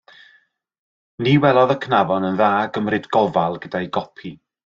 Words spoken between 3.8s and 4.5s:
gopi.